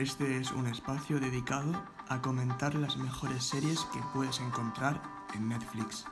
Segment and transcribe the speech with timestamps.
[0.00, 1.72] Este es un espacio dedicado
[2.08, 5.02] a comentar las mejores series que puedes encontrar
[5.34, 6.06] en Netflix.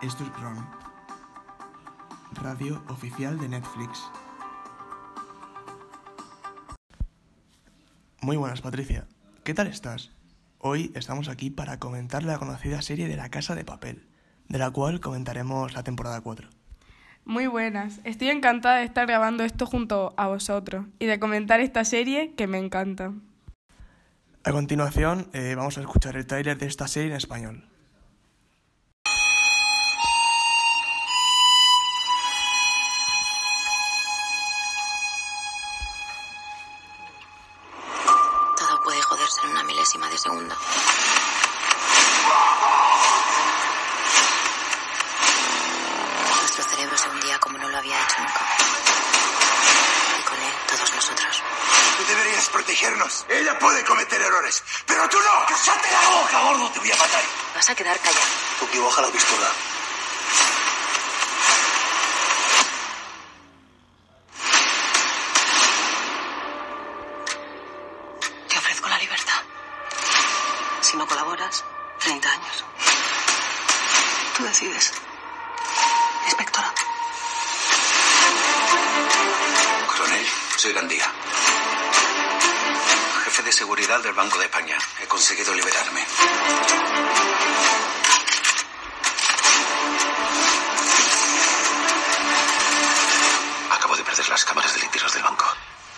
[0.00, 0.64] Esto es RON,
[2.34, 4.04] radio oficial de Netflix.
[8.20, 9.08] Muy buenas, Patricia.
[9.42, 10.12] ¿Qué tal estás?
[10.58, 14.06] Hoy estamos aquí para comentar la conocida serie de La Casa de Papel,
[14.48, 16.50] de la cual comentaremos la temporada 4.
[17.26, 21.82] Muy buenas, estoy encantada de estar grabando esto junto a vosotros y de comentar esta
[21.84, 23.12] serie que me encanta.
[24.44, 27.64] A continuación eh, vamos a escuchar el tráiler de esta serie en español.
[38.58, 40.54] Todo puede joderse en una milésima de segundo.
[47.54, 48.40] Como no lo había hecho nunca.
[50.18, 51.42] Y con él, todos nosotros.
[51.96, 53.26] Tú deberías protegernos.
[53.28, 55.46] Ella puede cometer errores, pero tú no.
[55.46, 56.70] ¡Cállate la boca, gordo!
[56.72, 57.22] Te voy a matar.
[57.54, 58.26] Vas a quedar callado.
[58.58, 59.52] Tuki, baja la pistola.
[68.48, 69.42] Te ofrezco la libertad.
[70.80, 71.64] Si no colaboras,
[72.00, 72.64] 30 años.
[74.36, 74.92] Tú decides.
[80.64, 81.04] Soy Gandía.
[83.24, 84.78] Jefe de seguridad del Banco de España.
[85.02, 86.00] He conseguido liberarme.
[93.72, 95.44] Acabo de perder las cámaras de limpios del banco.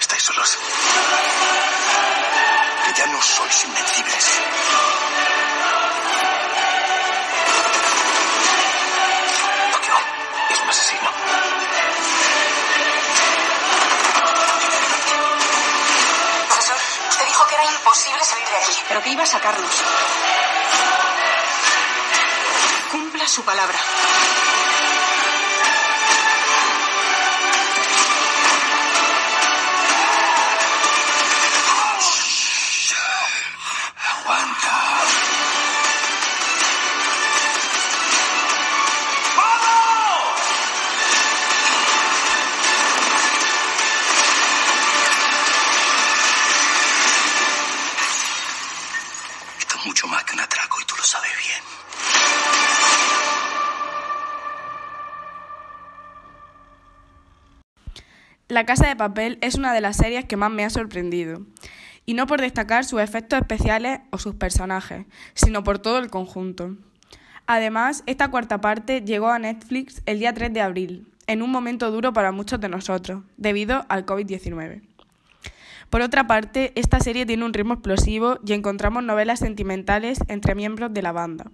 [0.01, 0.59] Estáis solos.
[2.97, 4.25] Ya no sois invencibles.
[18.89, 19.75] Pero que iba a sacarnos.
[22.91, 23.79] Cumpla su palabra.
[58.49, 61.43] La Casa de Papel es una de las series que más me ha sorprendido.
[62.05, 66.77] Y no por destacar sus efectos especiales o sus personajes, sino por todo el conjunto.
[67.49, 71.91] Además, esta cuarta parte llegó a Netflix el día 3 de abril, en un momento
[71.91, 74.83] duro para muchos de nosotros, debido al COVID-19.
[75.91, 80.95] Por otra parte, esta serie tiene un ritmo explosivo y encontramos novelas sentimentales entre miembros
[80.95, 81.51] de la banda.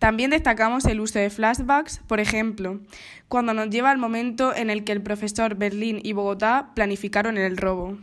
[0.00, 2.80] También destacamos el uso de flashbacks, por ejemplo,
[3.28, 7.58] cuando nos lleva al momento en el que el profesor Berlín y Bogotá planificaron el
[7.58, 7.98] robo.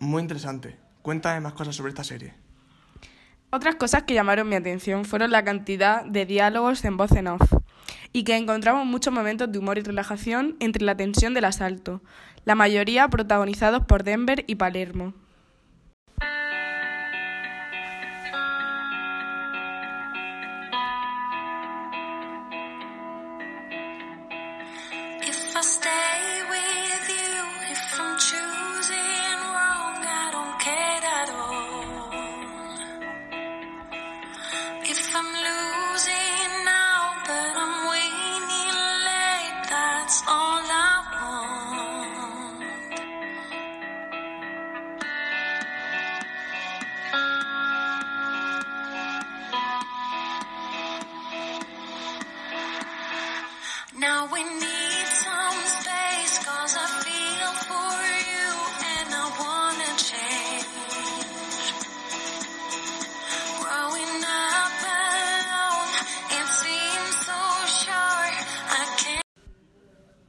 [0.00, 0.76] Muy interesante.
[1.00, 2.34] Cuéntame más cosas sobre esta serie.
[3.50, 7.52] Otras cosas que llamaron mi atención fueron la cantidad de diálogos en voz en off
[8.12, 12.02] y que encontramos muchos momentos de humor y relajación entre la tensión del asalto,
[12.44, 15.14] la mayoría protagonizados por Denver y Palermo.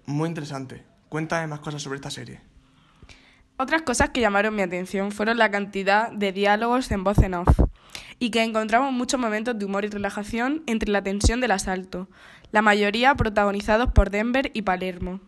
[0.06, 0.86] Muy interesante.
[1.10, 2.42] Cuéntame más cosas sobre esta serie.
[3.58, 7.60] Otras cosas que llamaron mi atención fueron la cantidad de diálogos en voz en off
[8.20, 12.08] y que encontramos muchos momentos de humor y relajación entre la tensión del asalto,
[12.52, 15.20] la mayoría protagonizados por Denver y Palermo.